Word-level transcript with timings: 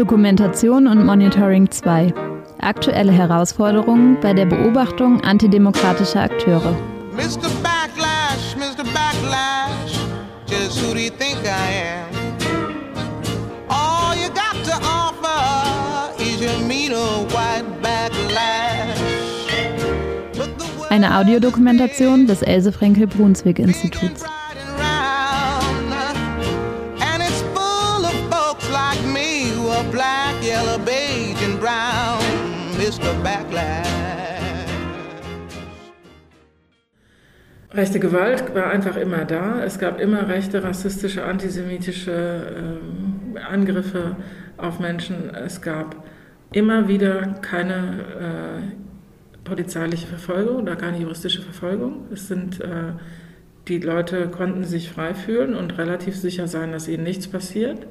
Dokumentation 0.00 0.86
und 0.86 1.04
Monitoring 1.04 1.70
2. 1.70 2.14
Aktuelle 2.58 3.12
Herausforderungen 3.12 4.16
bei 4.22 4.32
der 4.32 4.46
Beobachtung 4.46 5.20
antidemokratischer 5.20 6.22
Akteure. 6.22 6.74
Mr. 7.12 7.50
Backlash, 7.62 8.56
Mr. 8.56 8.82
Backlash, 8.94 10.00
just 10.48 10.80
who 10.82 10.94
do 10.94 11.00
you 11.00 11.10
think 11.10 11.44
I 11.44 11.84
am? 11.84 12.08
All 13.68 14.16
you 14.16 14.30
got 14.30 14.64
to 14.64 14.72
offer 14.82 16.18
is 16.18 16.40
your 16.40 16.58
mean 16.66 16.92
white 16.92 17.66
backlash. 17.82 18.96
Eine 20.88 21.14
Audiodokumentation 21.14 22.26
des 22.26 22.40
Else 22.40 22.72
Frenkel 22.72 23.06
Brunswick 23.06 23.58
Instituts. 23.58 24.24
Brown, 31.80 32.20
Mr. 32.76 33.12
Backlash. 33.22 33.88
Rechte 37.72 38.00
Gewalt 38.00 38.54
war 38.54 38.66
einfach 38.70 38.96
immer 38.96 39.24
da. 39.24 39.62
Es 39.64 39.78
gab 39.78 40.00
immer 40.00 40.28
rechte, 40.28 40.62
rassistische, 40.62 41.24
antisemitische 41.24 42.80
äh, 43.36 43.38
Angriffe 43.38 44.16
auf 44.56 44.80
Menschen. 44.80 45.30
Es 45.34 45.62
gab 45.62 46.04
immer 46.52 46.88
wieder 46.88 47.38
keine 47.40 47.76
äh, 48.20 49.44
polizeiliche 49.44 50.08
Verfolgung 50.08 50.62
oder 50.62 50.76
keine 50.76 50.98
juristische 50.98 51.42
Verfolgung. 51.42 52.08
Es 52.12 52.26
sind, 52.26 52.60
äh, 52.60 52.92
die 53.68 53.78
Leute 53.78 54.28
konnten 54.28 54.64
sich 54.64 54.90
frei 54.90 55.14
fühlen 55.14 55.54
und 55.54 55.78
relativ 55.78 56.16
sicher 56.16 56.48
sein, 56.48 56.72
dass 56.72 56.88
ihnen 56.88 57.04
nichts 57.04 57.28
passiert. 57.28 57.86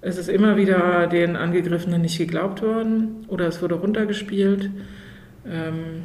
Es 0.00 0.18
ist 0.18 0.28
immer 0.28 0.56
wieder 0.56 1.06
den 1.06 1.36
Angegriffenen 1.36 2.02
nicht 2.02 2.18
geglaubt 2.18 2.62
worden 2.62 3.24
oder 3.28 3.46
es 3.46 3.60
wurde 3.62 3.76
runtergespielt. 3.76 4.70
Ähm, 5.46 6.04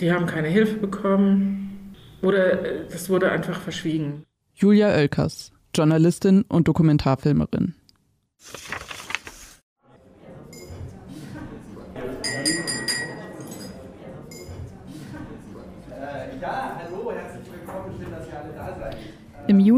die 0.00 0.12
haben 0.12 0.26
keine 0.26 0.48
Hilfe 0.48 0.76
bekommen 0.76 1.94
oder 2.22 2.86
es 2.88 3.10
wurde 3.10 3.30
einfach 3.30 3.60
verschwiegen. 3.60 4.24
Julia 4.54 4.88
Oelkers, 4.94 5.52
Journalistin 5.74 6.42
und 6.48 6.68
Dokumentarfilmerin. 6.68 7.74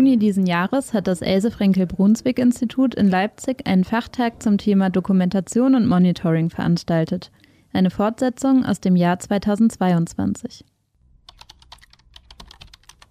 Juni 0.04 0.18
diesen 0.18 0.44
Jahres 0.44 0.92
hat 0.92 1.06
das 1.06 1.22
Else 1.22 1.50
Frenkel 1.50 1.86
Brunswick 1.86 2.38
Institut 2.38 2.94
in 2.94 3.08
Leipzig 3.08 3.66
einen 3.66 3.84
Fachtag 3.84 4.42
zum 4.42 4.58
Thema 4.58 4.90
Dokumentation 4.90 5.74
und 5.74 5.86
Monitoring 5.86 6.50
veranstaltet. 6.50 7.30
Eine 7.72 7.88
Fortsetzung 7.88 8.66
aus 8.66 8.82
dem 8.82 8.96
Jahr 8.96 9.18
2022. 9.18 10.62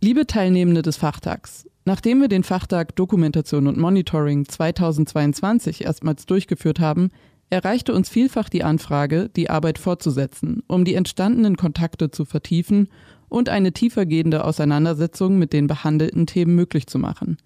Liebe 0.02 0.28
Teilnehmende 0.28 0.84
des 0.84 0.98
Fachtags, 0.98 1.68
nachdem 1.84 2.22
wir 2.22 2.28
den 2.28 2.44
Fachtag 2.44 2.96
Dokumentation 2.96 3.66
und 3.66 3.80
Monitoring 3.80 4.48
2022 4.48 5.86
erstmals 5.86 6.28
durchgeführt 6.28 6.80
haben, 6.80 7.10
erreichte 7.50 7.96
uns 7.96 8.08
vielfach 8.08 8.50
die 8.50 8.64
Anfrage, 8.64 9.32
die 9.36 9.50
Arbeit 9.50 9.80
fortzusetzen, 9.80 10.62
um 10.68 10.86
die 10.86 10.94
entstandenen 10.94 11.58
Kontakte 11.58 12.12
zu 12.12 12.24
vertiefen 12.26 12.88
und 13.34 13.50
eine 13.50 13.74
tiefergehende 13.74 14.46
Auseinandersetzung 14.46 15.40
mit 15.40 15.54
den 15.54 15.66
behandelten 15.66 16.28
Themen 16.28 16.54
möglich 16.54 16.86
zu 16.86 17.00
machen. 17.00 17.38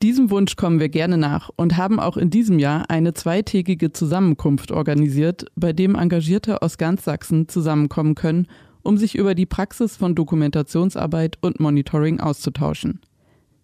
Diesem 0.00 0.30
Wunsch 0.30 0.54
kommen 0.54 0.78
wir 0.78 0.88
gerne 0.88 1.18
nach 1.18 1.50
und 1.56 1.76
haben 1.76 1.98
auch 1.98 2.16
in 2.16 2.30
diesem 2.30 2.60
Jahr 2.60 2.88
eine 2.88 3.14
zweitägige 3.14 3.92
Zusammenkunft 3.92 4.70
organisiert, 4.70 5.46
bei 5.56 5.72
dem 5.72 5.96
Engagierte 5.96 6.62
aus 6.62 6.78
ganz 6.78 7.04
Sachsen 7.04 7.48
zusammenkommen 7.48 8.14
können, 8.14 8.46
um 8.84 8.96
sich 8.96 9.16
über 9.16 9.34
die 9.34 9.44
Praxis 9.44 9.96
von 9.96 10.14
Dokumentationsarbeit 10.14 11.36
und 11.40 11.58
Monitoring 11.58 12.20
auszutauschen. 12.20 13.00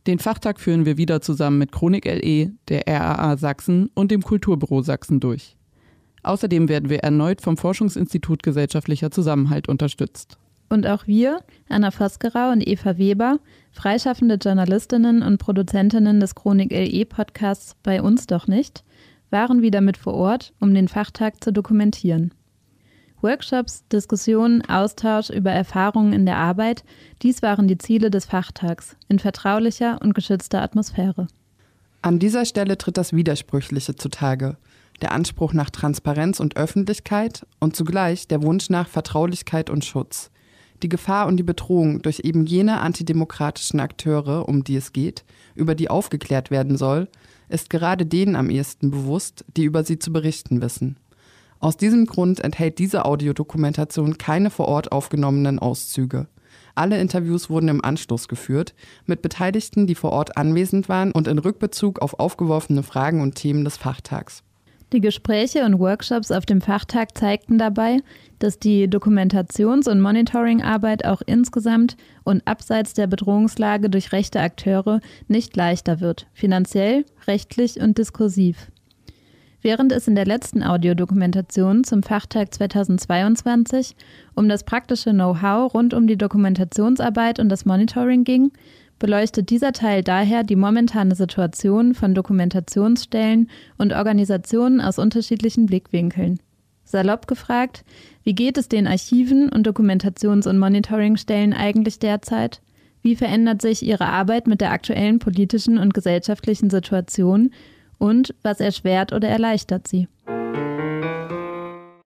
Den 0.08 0.18
Fachtag 0.18 0.58
führen 0.58 0.84
wir 0.86 0.96
wieder 0.96 1.20
zusammen 1.20 1.58
mit 1.58 1.70
Chronik 1.70 2.04
LE, 2.04 2.50
der 2.66 2.82
RAA 2.88 3.36
Sachsen 3.36 3.90
und 3.94 4.10
dem 4.10 4.22
Kulturbüro 4.22 4.82
Sachsen 4.82 5.20
durch. 5.20 5.56
Außerdem 6.24 6.68
werden 6.68 6.90
wir 6.90 7.04
erneut 7.04 7.42
vom 7.42 7.56
Forschungsinstitut 7.56 8.42
Gesellschaftlicher 8.42 9.12
Zusammenhalt 9.12 9.68
unterstützt. 9.68 10.36
Und 10.68 10.86
auch 10.86 11.06
wir, 11.06 11.40
Anna 11.68 11.90
Vosgerau 11.90 12.50
und 12.50 12.66
Eva 12.66 12.98
Weber, 12.98 13.38
freischaffende 13.70 14.36
Journalistinnen 14.36 15.22
und 15.22 15.38
Produzentinnen 15.38 16.20
des 16.20 16.34
Chronik 16.34 16.72
LE 16.72 17.04
Podcasts 17.04 17.76
Bei 17.82 18.02
uns 18.02 18.26
doch 18.26 18.46
nicht, 18.46 18.84
waren 19.30 19.62
wieder 19.62 19.80
mit 19.80 19.96
vor 19.96 20.14
Ort, 20.14 20.52
um 20.60 20.74
den 20.74 20.88
Fachtag 20.88 21.42
zu 21.42 21.52
dokumentieren. 21.52 22.32
Workshops, 23.20 23.88
Diskussionen, 23.88 24.62
Austausch 24.68 25.30
über 25.30 25.50
Erfahrungen 25.50 26.12
in 26.12 26.26
der 26.26 26.36
Arbeit, 26.36 26.84
dies 27.22 27.40
waren 27.40 27.66
die 27.66 27.78
Ziele 27.78 28.10
des 28.10 28.26
Fachtags 28.26 28.96
in 29.08 29.18
vertraulicher 29.18 29.98
und 30.02 30.14
geschützter 30.14 30.62
Atmosphäre. 30.62 31.26
An 32.02 32.18
dieser 32.18 32.44
Stelle 32.44 32.76
tritt 32.76 32.98
das 32.98 33.14
Widersprüchliche 33.14 33.96
zutage. 33.96 34.58
Der 35.00 35.12
Anspruch 35.12 35.54
nach 35.54 35.70
Transparenz 35.70 36.38
und 36.38 36.56
Öffentlichkeit 36.56 37.46
und 37.60 37.74
zugleich 37.74 38.28
der 38.28 38.42
Wunsch 38.42 38.68
nach 38.68 38.88
Vertraulichkeit 38.88 39.70
und 39.70 39.86
Schutz. 39.86 40.30
Die 40.84 40.90
Gefahr 40.90 41.28
und 41.28 41.38
die 41.38 41.42
Bedrohung 41.42 42.02
durch 42.02 42.20
eben 42.24 42.44
jene 42.44 42.82
antidemokratischen 42.82 43.80
Akteure, 43.80 44.46
um 44.46 44.64
die 44.64 44.76
es 44.76 44.92
geht, 44.92 45.24
über 45.54 45.74
die 45.74 45.88
aufgeklärt 45.88 46.50
werden 46.50 46.76
soll, 46.76 47.08
ist 47.48 47.70
gerade 47.70 48.04
denen 48.04 48.36
am 48.36 48.50
ehesten 48.50 48.90
bewusst, 48.90 49.46
die 49.56 49.64
über 49.64 49.82
sie 49.82 49.98
zu 49.98 50.12
berichten 50.12 50.60
wissen. 50.60 50.98
Aus 51.58 51.78
diesem 51.78 52.04
Grund 52.04 52.40
enthält 52.40 52.78
diese 52.78 53.06
Audiodokumentation 53.06 54.18
keine 54.18 54.50
vor 54.50 54.68
Ort 54.68 54.92
aufgenommenen 54.92 55.58
Auszüge. 55.58 56.26
Alle 56.74 57.00
Interviews 57.00 57.48
wurden 57.48 57.68
im 57.68 57.82
Anschluss 57.82 58.28
geführt, 58.28 58.74
mit 59.06 59.22
Beteiligten, 59.22 59.86
die 59.86 59.94
vor 59.94 60.12
Ort 60.12 60.36
anwesend 60.36 60.90
waren 60.90 61.12
und 61.12 61.28
in 61.28 61.38
Rückbezug 61.38 62.02
auf 62.02 62.20
aufgeworfene 62.20 62.82
Fragen 62.82 63.22
und 63.22 63.36
Themen 63.36 63.64
des 63.64 63.78
Fachtags. 63.78 64.42
Die 64.94 65.00
Gespräche 65.00 65.64
und 65.64 65.80
Workshops 65.80 66.30
auf 66.30 66.46
dem 66.46 66.60
Fachtag 66.60 67.18
zeigten 67.18 67.58
dabei, 67.58 67.98
dass 68.38 68.60
die 68.60 68.86
Dokumentations- 68.86 69.90
und 69.90 70.00
Monitoringarbeit 70.00 71.04
auch 71.04 71.20
insgesamt 71.26 71.96
und 72.22 72.46
abseits 72.46 72.94
der 72.94 73.08
Bedrohungslage 73.08 73.90
durch 73.90 74.12
rechte 74.12 74.38
Akteure 74.38 75.00
nicht 75.26 75.56
leichter 75.56 75.98
wird, 75.98 76.28
finanziell, 76.32 77.04
rechtlich 77.26 77.80
und 77.80 77.98
diskursiv. 77.98 78.70
Während 79.62 79.90
es 79.90 80.06
in 80.06 80.14
der 80.14 80.26
letzten 80.26 80.62
Audiodokumentation 80.62 81.82
zum 81.82 82.04
Fachtag 82.04 82.54
2022 82.54 83.96
um 84.36 84.48
das 84.48 84.62
praktische 84.62 85.10
Know-how 85.10 85.74
rund 85.74 85.92
um 85.92 86.06
die 86.06 86.18
Dokumentationsarbeit 86.18 87.40
und 87.40 87.48
das 87.48 87.64
Monitoring 87.64 88.22
ging, 88.22 88.52
beleuchtet 89.04 89.50
dieser 89.50 89.74
Teil 89.74 90.02
daher 90.02 90.44
die 90.44 90.56
momentane 90.56 91.14
Situation 91.14 91.92
von 91.92 92.14
Dokumentationsstellen 92.14 93.50
und 93.76 93.92
Organisationen 93.92 94.80
aus 94.80 94.98
unterschiedlichen 94.98 95.66
Blickwinkeln. 95.66 96.40
Salopp 96.84 97.26
gefragt, 97.26 97.84
wie 98.22 98.34
geht 98.34 98.56
es 98.56 98.68
den 98.68 98.86
Archiven 98.86 99.50
und 99.50 99.68
Dokumentations- 99.68 100.48
und 100.48 100.58
Monitoringstellen 100.58 101.52
eigentlich 101.52 101.98
derzeit? 101.98 102.62
Wie 103.02 103.14
verändert 103.14 103.60
sich 103.60 103.84
ihre 103.84 104.06
Arbeit 104.06 104.46
mit 104.46 104.62
der 104.62 104.72
aktuellen 104.72 105.18
politischen 105.18 105.76
und 105.76 105.92
gesellschaftlichen 105.92 106.70
Situation? 106.70 107.50
Und 107.98 108.34
was 108.40 108.58
erschwert 108.58 109.12
oder 109.12 109.28
erleichtert 109.28 109.86
sie? 109.86 110.08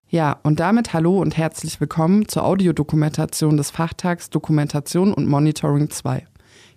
Ja, 0.09 0.41
und 0.43 0.59
damit 0.59 0.93
hallo 0.95 1.21
und 1.21 1.37
herzlich 1.37 1.81
willkommen 1.81 2.27
zur 2.27 2.45
Audiodokumentation 2.45 3.57
des 3.57 3.71
Fachtags 3.71 4.31
Dokumentation 4.31 5.15
und 5.15 5.29
Monitoring 5.29 5.91
2. 5.91 6.27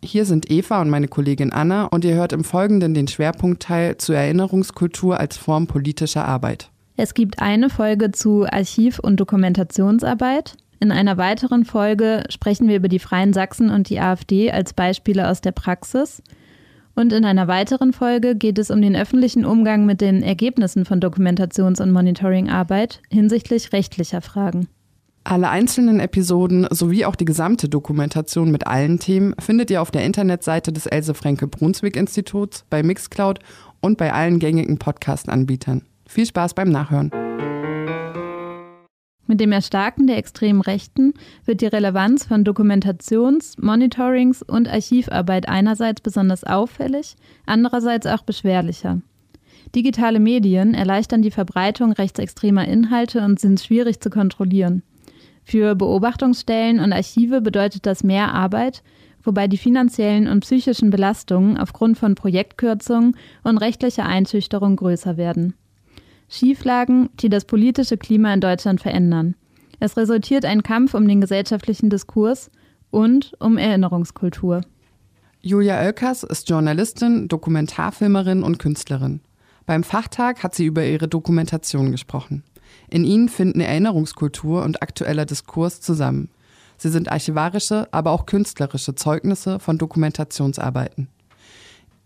Hier 0.03 0.25
sind 0.25 0.49
Eva 0.49 0.81
und 0.81 0.89
meine 0.89 1.07
Kollegin 1.07 1.53
Anna 1.53 1.85
und 1.85 2.03
ihr 2.03 2.15
hört 2.15 2.33
im 2.33 2.43
Folgenden 2.43 2.95
den 2.95 3.07
Schwerpunktteil 3.07 3.97
zur 3.97 4.15
Erinnerungskultur 4.15 5.19
als 5.19 5.37
Form 5.37 5.67
politischer 5.67 6.25
Arbeit. 6.25 6.69
Es 6.97 7.13
gibt 7.13 7.39
eine 7.39 7.69
Folge 7.69 8.11
zu 8.11 8.45
Archiv- 8.45 8.99
und 8.99 9.19
Dokumentationsarbeit. 9.19 10.55
In 10.79 10.91
einer 10.91 11.17
weiteren 11.17 11.65
Folge 11.65 12.23
sprechen 12.29 12.67
wir 12.67 12.77
über 12.77 12.87
die 12.87 12.99
Freien 12.99 13.33
Sachsen 13.33 13.69
und 13.69 13.89
die 13.89 13.99
AfD 13.99 14.51
als 14.51 14.73
Beispiele 14.73 15.29
aus 15.29 15.41
der 15.41 15.51
Praxis. 15.51 16.23
Und 16.95 17.13
in 17.13 17.23
einer 17.23 17.47
weiteren 17.47 17.93
Folge 17.93 18.35
geht 18.35 18.57
es 18.57 18.71
um 18.71 18.81
den 18.81 18.95
öffentlichen 18.95 19.45
Umgang 19.45 19.85
mit 19.85 20.01
den 20.01 20.23
Ergebnissen 20.23 20.83
von 20.83 20.99
Dokumentations- 20.99 21.81
und 21.81 21.91
Monitoringarbeit 21.91 23.01
hinsichtlich 23.09 23.71
rechtlicher 23.71 24.21
Fragen. 24.21 24.67
Alle 25.23 25.49
einzelnen 25.49 25.99
Episoden 25.99 26.67
sowie 26.71 27.05
auch 27.05 27.15
die 27.15 27.25
gesamte 27.25 27.69
Dokumentation 27.69 28.49
mit 28.49 28.65
allen 28.65 28.97
Themen 28.97 29.35
findet 29.37 29.69
ihr 29.69 29.83
auf 29.83 29.91
der 29.91 30.03
Internetseite 30.03 30.73
des 30.73 30.87
Else 30.87 31.13
Frenke 31.13 31.47
Brunswick 31.47 31.95
Instituts, 31.95 32.65
bei 32.71 32.81
Mixcloud 32.81 33.39
und 33.81 33.99
bei 33.99 34.13
allen 34.13 34.39
gängigen 34.39 34.79
Podcast-Anbietern. 34.79 35.83
Viel 36.07 36.25
Spaß 36.25 36.55
beim 36.55 36.69
Nachhören. 36.69 37.11
Mit 39.27 39.39
dem 39.39 39.51
Erstarken 39.51 40.07
der 40.07 40.17
extremen 40.17 40.61
Rechten 40.61 41.13
wird 41.45 41.61
die 41.61 41.67
Relevanz 41.67 42.25
von 42.25 42.43
Dokumentations-, 42.43 43.57
Monitorings- 43.59 44.43
und 44.43 44.67
Archivarbeit 44.67 45.47
einerseits 45.47 46.01
besonders 46.01 46.43
auffällig, 46.43 47.15
andererseits 47.45 48.07
auch 48.07 48.23
beschwerlicher. 48.23 49.01
Digitale 49.75 50.19
Medien 50.19 50.73
erleichtern 50.73 51.21
die 51.21 51.31
Verbreitung 51.31 51.93
rechtsextremer 51.93 52.67
Inhalte 52.67 53.23
und 53.23 53.39
sind 53.39 53.61
schwierig 53.61 54.01
zu 54.01 54.09
kontrollieren. 54.09 54.81
Für 55.43 55.75
Beobachtungsstellen 55.75 56.79
und 56.79 56.93
Archive 56.93 57.41
bedeutet 57.41 57.85
das 57.85 58.03
mehr 58.03 58.33
Arbeit, 58.33 58.83
wobei 59.23 59.47
die 59.47 59.57
finanziellen 59.57 60.27
und 60.27 60.41
psychischen 60.41 60.89
Belastungen 60.89 61.57
aufgrund 61.57 61.97
von 61.97 62.15
Projektkürzungen 62.15 63.15
und 63.43 63.57
rechtlicher 63.57 64.05
Einschüchterung 64.05 64.75
größer 64.75 65.17
werden. 65.17 65.53
Schieflagen, 66.29 67.09
die 67.19 67.29
das 67.29 67.45
politische 67.45 67.97
Klima 67.97 68.33
in 68.33 68.39
Deutschland 68.39 68.81
verändern. 68.81 69.35
Es 69.79 69.97
resultiert 69.97 70.45
ein 70.45 70.63
Kampf 70.63 70.93
um 70.93 71.07
den 71.07 71.21
gesellschaftlichen 71.21 71.89
Diskurs 71.89 72.49
und 72.89 73.33
um 73.39 73.57
Erinnerungskultur. 73.57 74.61
Julia 75.41 75.81
Oelkers 75.81 76.23
ist 76.23 76.47
Journalistin, 76.49 77.27
Dokumentarfilmerin 77.27 78.43
und 78.43 78.59
Künstlerin. 78.59 79.21
Beim 79.65 79.83
Fachtag 79.83 80.43
hat 80.43 80.53
sie 80.53 80.65
über 80.65 80.85
ihre 80.85 81.07
Dokumentation 81.07 81.91
gesprochen. 81.91 82.43
In 82.89 83.03
ihnen 83.03 83.29
finden 83.29 83.61
Erinnerungskultur 83.61 84.63
und 84.63 84.81
aktueller 84.81 85.25
Diskurs 85.25 85.81
zusammen. 85.81 86.29
Sie 86.77 86.89
sind 86.89 87.11
archivarische, 87.11 87.87
aber 87.91 88.11
auch 88.11 88.25
künstlerische 88.25 88.95
Zeugnisse 88.95 89.59
von 89.59 89.77
Dokumentationsarbeiten. 89.77 91.07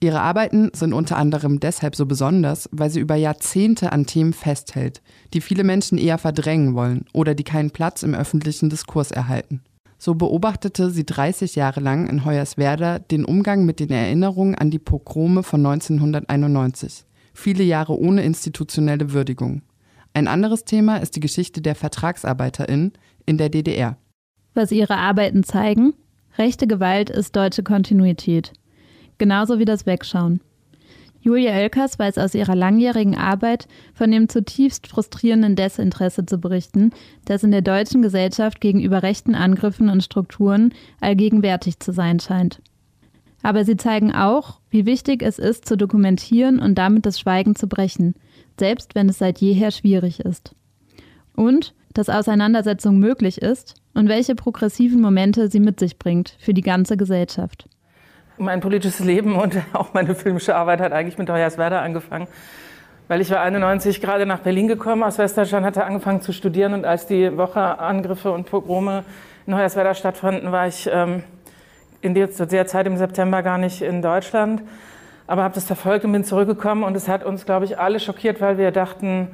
Ihre 0.01 0.21
Arbeiten 0.21 0.69
sind 0.73 0.94
unter 0.94 1.17
anderem 1.17 1.59
deshalb 1.59 1.95
so 1.95 2.06
besonders, 2.06 2.69
weil 2.71 2.89
sie 2.89 3.00
über 3.00 3.15
Jahrzehnte 3.15 3.91
an 3.91 4.06
Themen 4.06 4.33
festhält, 4.33 5.01
die 5.33 5.41
viele 5.41 5.63
Menschen 5.63 5.97
eher 5.97 6.17
verdrängen 6.17 6.75
wollen 6.75 7.06
oder 7.13 7.33
die 7.33 7.45
keinen 7.45 7.71
Platz 7.71 8.03
im 8.03 8.13
öffentlichen 8.13 8.69
Diskurs 8.69 9.11
erhalten. 9.11 9.61
So 9.97 10.13
beobachtete 10.13 10.91
sie 10.91 11.06
30 11.06 11.56
Jahre 11.56 11.79
lang 11.79 12.07
in 12.07 12.25
Hoyerswerda 12.25 13.00
den 13.00 13.25
Umgang 13.25 13.65
mit 13.65 13.79
den 13.79 13.91
Erinnerungen 13.91 14.56
an 14.56 14.69
die 14.69 14.79
Pogrome 14.79 15.41
von 15.41 15.65
1991, 15.65 17.06
viele 17.33 17.63
Jahre 17.63 17.97
ohne 17.97 18.23
institutionelle 18.23 19.13
Würdigung. 19.13 19.61
Ein 20.15 20.27
anderes 20.27 20.65
Thema 20.65 20.97
ist 20.97 21.15
die 21.15 21.19
Geschichte 21.19 21.62
der 21.62 21.75
VertragsarbeiterInnen 21.75 22.94
in 23.27 23.38
der 23.38 23.50
DDR. 23.50 23.97
Was 24.56 24.71
ihre 24.71 24.97
Arbeiten 24.97 25.44
zeigen? 25.44 25.94
Rechte 26.39 26.65
Gewalt 26.65 27.12
ist 27.12 27.35
deutsche 27.35 27.62
Kontinuität 27.62 28.51
genauso 29.17 29.59
wie 29.59 29.65
das 29.65 29.85
Wegschauen. 29.85 30.41
Julia 31.21 31.51
Elkers 31.51 31.97
weiß 31.97 32.19
aus 32.19 32.35
ihrer 32.35 32.56
langjährigen 32.56 33.17
Arbeit 33.17 33.67
von 33.95 34.12
dem 34.12 34.29
zutiefst 34.29 34.85
frustrierenden 34.85 35.56
Desinteresse 35.56 36.25
zu 36.25 36.38
berichten, 36.38 36.91
das 37.25 37.44
in 37.44 37.50
der 37.50 37.63
deutschen 37.63 38.03
Gesellschaft 38.03 38.61
gegenüber 38.61 39.01
rechten 39.01 39.33
Angriffen 39.33 39.89
und 39.89 40.03
Strukturen 40.03 40.71
allgegenwärtig 41.01 41.79
zu 41.79 41.94
sein 41.94 42.19
scheint. 42.19 42.61
Aber 43.41 43.65
sie 43.65 43.77
zeigen 43.77 44.11
auch, 44.13 44.59
wie 44.69 44.85
wichtig 44.85 45.23
es 45.23 45.39
ist, 45.39 45.65
zu 45.65 45.77
dokumentieren 45.77 46.59
und 46.59 46.75
damit 46.75 47.07
das 47.07 47.19
Schweigen 47.19 47.56
zu 47.56 47.68
brechen, 47.68 48.13
selbst 48.60 48.96
wenn 48.96 49.10
es 49.10 49.18
seit 49.18 49.40
jeher 49.40 49.72
schwierig 49.72 50.19
ist. 50.19 50.56
Und 51.36 51.74
dass 51.94 52.10
Auseinandersetzung 52.10 53.00
möglich 53.00 53.42
ist 53.42 53.75
und 53.94 54.10
welche 54.10 54.36
progressiven 54.36 55.02
Momente 55.02 55.50
sie 55.50 55.60
mit 55.60 55.80
sich 55.80 55.98
bringt 55.98 56.36
für 56.40 56.54
die 56.54 56.62
ganze 56.62 56.98
Gesellschaft. 56.98 57.68
Mein 58.38 58.60
politisches 58.60 59.00
Leben 59.00 59.36
und 59.36 59.57
auch 59.74 59.94
meine 59.94 60.13
filmische 60.13 60.56
Arbeit 60.56 60.81
hat 60.81 60.92
eigentlich 60.92 61.18
mit 61.18 61.30
Hoyerswerda 61.30 61.81
angefangen. 61.81 62.28
Weil 63.07 63.22
ich 63.22 63.30
war 63.30 63.42
91 63.42 64.02
gerade 64.02 64.25
nach 64.25 64.40
Berlin 64.40 64.68
gekommen 64.68 65.04
aus 65.04 65.18
Westdeutschland, 65.19 65.66
hatte 65.66 65.84
angefangen 65.84 66.22
zu 66.22 66.34
studieren 66.34 66.74
und 66.74 66.86
als 66.86 67.06
die 67.06 67.38
Woche 67.38 67.78
und 68.31 68.46
Pogrome 68.46 69.04
in 69.46 69.56
Hoyerswerda 69.56 69.94
stattfanden, 69.94 70.52
war 70.52 70.68
ich 70.68 70.90
ähm, 70.92 71.24
in 72.02 72.16
der, 72.16 72.31
zu 72.31 72.48
der 72.48 72.66
Zeit 72.66 72.88
im 72.88 72.98
September 72.98 73.44
gar 73.44 73.57
nicht 73.57 73.81
in 73.81 74.02
Deutschland, 74.02 74.63
aber 75.27 75.44
habe 75.44 75.56
das 75.56 75.66
verfolgt 75.66 76.06
und 76.06 76.12
bin 76.12 76.24
zurückgekommen 76.24 76.83
und 76.83 76.95
es 76.95 77.07
hat 77.07 77.24
uns, 77.24 77.45
glaube 77.45 77.66
ich, 77.66 77.80
alle 77.80 78.00
schockiert, 78.00 78.42
weil 78.42 78.57
wir 78.57 78.72
dachten, 78.72 79.30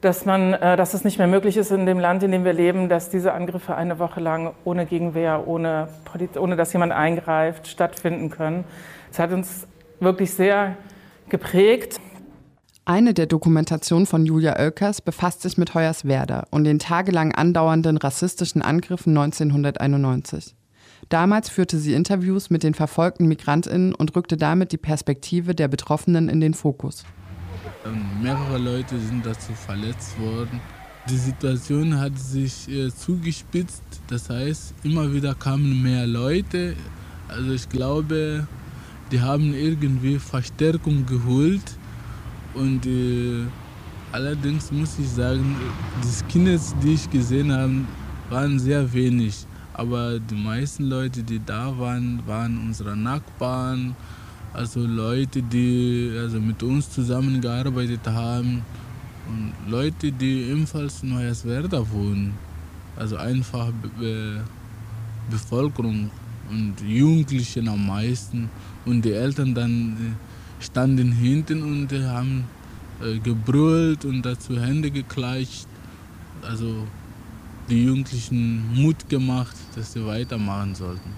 dass, 0.00 0.24
man, 0.24 0.52
äh, 0.54 0.76
dass 0.76 0.94
es 0.94 1.04
nicht 1.04 1.18
mehr 1.18 1.26
möglich 1.26 1.56
ist 1.56 1.70
in 1.70 1.86
dem 1.86 1.98
Land, 1.98 2.22
in 2.22 2.30
dem 2.30 2.44
wir 2.44 2.52
leben, 2.52 2.88
dass 2.88 3.08
diese 3.08 3.32
Angriffe 3.32 3.74
eine 3.74 3.98
Woche 3.98 4.20
lang 4.20 4.54
ohne 4.64 4.86
Gegenwehr, 4.86 5.46
ohne, 5.46 5.88
ohne 6.38 6.56
dass 6.56 6.72
jemand 6.72 6.92
eingreift, 6.92 7.66
stattfinden 7.66 8.30
können. 8.30 8.64
Es 9.10 9.18
hat 9.18 9.32
uns 9.32 9.66
wirklich 10.00 10.32
sehr 10.34 10.76
geprägt. 11.28 11.98
Eine 12.84 13.14
der 13.14 13.26
Dokumentationen 13.26 14.06
von 14.06 14.26
Julia 14.26 14.60
Oelkers 14.60 15.00
befasst 15.00 15.42
sich 15.42 15.58
mit 15.58 15.74
Hoyerswerda 15.74 16.46
und 16.50 16.64
den 16.64 16.78
tagelang 16.78 17.34
andauernden 17.34 17.96
rassistischen 17.96 18.62
Angriffen 18.62 19.16
1991. 19.16 20.54
Damals 21.08 21.48
führte 21.48 21.78
sie 21.78 21.94
Interviews 21.94 22.50
mit 22.50 22.62
den 22.62 22.74
verfolgten 22.74 23.28
Migrantinnen 23.28 23.94
und 23.94 24.16
rückte 24.16 24.36
damit 24.36 24.72
die 24.72 24.76
Perspektive 24.76 25.54
der 25.54 25.68
Betroffenen 25.68 26.28
in 26.28 26.40
den 26.40 26.54
Fokus. 26.54 27.04
Ähm, 27.84 28.04
mehrere 28.22 28.58
Leute 28.58 28.98
sind 28.98 29.24
dazu 29.24 29.52
verletzt 29.52 30.18
worden. 30.18 30.60
Die 31.08 31.16
Situation 31.16 32.00
hat 32.00 32.18
sich 32.18 32.68
äh, 32.68 32.90
zugespitzt, 32.90 33.84
das 34.08 34.28
heißt, 34.28 34.74
immer 34.82 35.12
wieder 35.12 35.36
kamen 35.36 35.80
mehr 35.80 36.04
Leute. 36.04 36.74
Also 37.28 37.52
ich 37.52 37.68
glaube, 37.68 38.48
die 39.12 39.20
haben 39.20 39.54
irgendwie 39.54 40.18
Verstärkung 40.18 41.06
geholt. 41.06 41.62
Und 42.54 42.84
äh, 42.86 43.44
allerdings 44.10 44.72
muss 44.72 44.98
ich 44.98 45.08
sagen, 45.08 45.54
die 46.02 46.08
Skinheads, 46.08 46.74
die 46.82 46.94
ich 46.94 47.08
gesehen 47.08 47.52
habe, 47.52 47.84
waren 48.30 48.58
sehr 48.58 48.92
wenig. 48.92 49.46
Aber 49.78 50.18
die 50.18 50.34
meisten 50.34 50.84
Leute, 50.84 51.22
die 51.22 51.38
da 51.44 51.78
waren, 51.78 52.22
waren 52.26 52.56
unsere 52.56 52.96
Nachbarn, 52.96 53.94
also 54.54 54.80
Leute, 54.80 55.42
die 55.42 56.16
also 56.18 56.40
mit 56.40 56.62
uns 56.62 56.90
zusammengearbeitet 56.90 58.00
haben 58.06 58.62
und 59.28 59.52
Leute, 59.70 60.10
die 60.10 60.44
ebenfalls 60.44 61.02
in 61.02 61.14
Hoyerswerda 61.14 61.84
wohnen. 61.92 62.32
Also 62.96 63.16
einfach 63.16 63.70
Be 63.98 64.42
Bevölkerung 65.28 66.10
und 66.48 66.80
Jugendlichen 66.80 67.68
am 67.68 67.86
meisten. 67.86 68.48
Und 68.86 69.04
die 69.04 69.12
Eltern 69.12 69.54
dann 69.54 69.92
äh, 69.92 70.64
standen 70.64 71.12
hinten 71.12 71.62
und 71.62 71.92
haben 71.92 72.44
äh, 73.02 73.18
gebrüllt 73.18 74.06
und 74.06 74.22
dazu 74.22 74.58
Hände 74.58 74.90
geklatscht. 74.90 75.66
Also 76.40 76.86
die 77.68 77.84
Jugendlichen 77.84 78.74
Mut 78.74 79.08
gemacht, 79.08 79.56
dass 79.74 79.92
sie 79.92 80.06
weitermachen 80.06 80.74
sollten. 80.74 81.10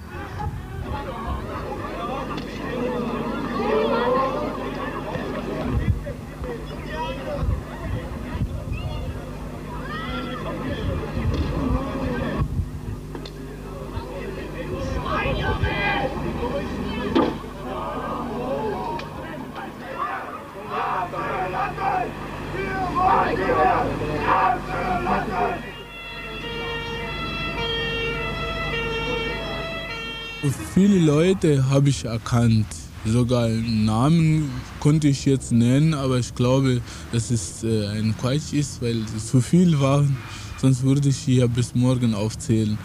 Viele 30.78 31.00
Leute 31.28 31.68
habe 31.68 31.90
ich 31.90 32.06
erkannt. 32.06 32.64
Sogar 33.04 33.48
Namen 33.50 34.50
konnte 34.80 35.08
ich 35.08 35.26
jetzt 35.26 35.52
nennen, 35.52 35.92
aber 35.92 36.18
ich 36.18 36.34
glaube, 36.34 36.80
dass 37.12 37.30
es 37.30 37.62
äh, 37.64 37.86
ein 37.88 38.14
Quatsch 38.18 38.54
ist, 38.54 38.80
weil 38.80 39.02
es 39.14 39.26
zu 39.26 39.42
viel 39.42 39.78
waren. 39.78 40.16
Sonst 40.56 40.84
würde 40.84 41.10
ich 41.10 41.18
hier 41.18 41.46
bis 41.46 41.74
morgen 41.74 42.14
aufzählen. 42.14 42.78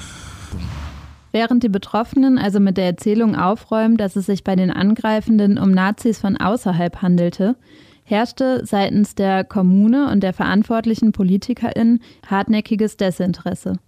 Während 1.31 1.63
die 1.63 1.69
Betroffenen 1.69 2.37
also 2.37 2.59
mit 2.59 2.75
der 2.75 2.85
Erzählung 2.85 3.37
aufräumen, 3.37 3.95
dass 3.95 4.17
es 4.17 4.25
sich 4.25 4.43
bei 4.43 4.57
den 4.57 4.71
Angreifenden 4.71 5.57
um 5.57 5.71
Nazis 5.71 6.19
von 6.19 6.35
außerhalb 6.35 7.01
handelte, 7.01 7.55
herrschte 8.03 8.65
seitens 8.65 9.15
der 9.15 9.45
Kommune 9.45 10.11
und 10.11 10.21
der 10.21 10.33
verantwortlichen 10.33 11.13
PolitikerInnen 11.13 12.01
hartnäckiges 12.27 12.97
Desinteresse. 12.97 13.79